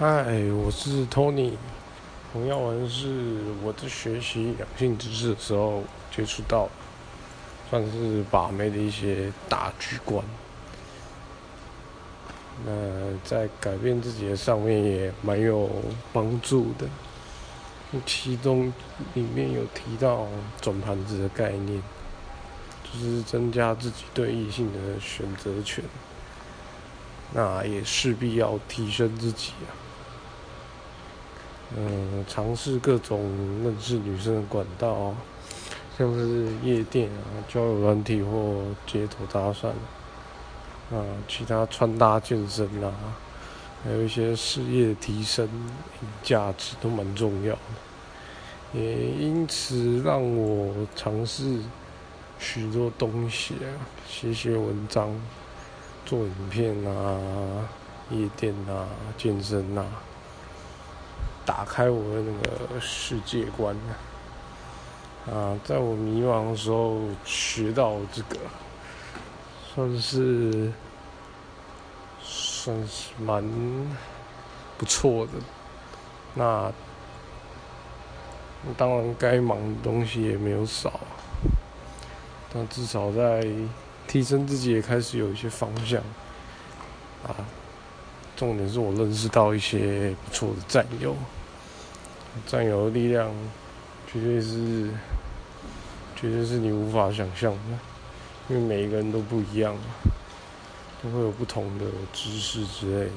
[0.00, 0.24] 嗨，
[0.64, 1.52] 我是 Tony。
[2.32, 6.70] 红药丸是我在学习两性知识的时候接触到，
[7.68, 10.24] 算是把妹的一些大局观。
[12.64, 12.72] 那
[13.22, 15.68] 在改变自己的上面也蛮有
[16.14, 16.88] 帮助的。
[18.06, 18.72] 其中
[19.12, 20.26] 里面有提到
[20.62, 21.82] 转盘子的概念，
[22.90, 25.84] 就是增加自己对异性的选择权。
[27.34, 29.89] 那也势必要提升自己啊。
[31.76, 33.20] 嗯，尝试各种
[33.62, 35.14] 认识女生的管道，
[35.96, 39.68] 像是夜店啊、交友软体或街头搭讪，
[40.92, 42.92] 啊，其他穿搭、健身啊，
[43.84, 45.48] 还有一些事业提升、
[46.24, 47.56] 价值都蛮重要。
[48.72, 51.60] 也因此让我尝试
[52.40, 53.70] 许多东西啊，
[54.08, 55.14] 写写文章、
[56.04, 57.68] 做影片啊、
[58.10, 59.86] 夜店啊、健身啊。
[61.50, 63.74] 打开我的那个世界观
[65.28, 65.58] 啊！
[65.64, 68.36] 在我迷茫的时候学到这个，
[69.74, 70.72] 算是
[72.22, 73.42] 算是蛮
[74.78, 75.32] 不错的。
[76.34, 76.72] 那
[78.76, 81.00] 当然该忙的东西也没有少，
[82.54, 83.44] 但至少在
[84.06, 86.00] 提升自己也开始有一些方向
[87.24, 87.34] 啊。
[88.36, 91.16] 重点是我认识到一些不错的战友。
[92.46, 93.30] 占有的力量，
[94.06, 94.90] 绝对是，
[96.16, 97.78] 绝对是你无法想象的，
[98.48, 99.76] 因为每一个人都不一样，
[101.02, 103.12] 都会有不同的知识之类的，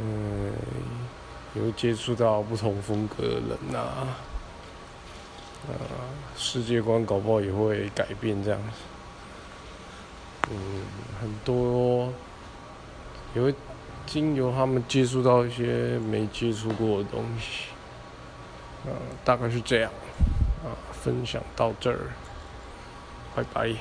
[0.00, 0.52] 嗯，
[1.54, 5.72] 也会接触到不同风格的人呐，啊，
[6.36, 8.68] 世界观搞不好也会改变这样子，
[10.50, 10.82] 嗯，
[11.20, 12.12] 很多
[13.34, 13.54] 也会。
[14.06, 17.66] 经由他们接触到一些没接触过的东西，
[18.86, 18.92] 呃，
[19.24, 19.90] 大概是这样，
[20.64, 22.10] 啊，分享到这儿，
[23.34, 23.74] 拜拜。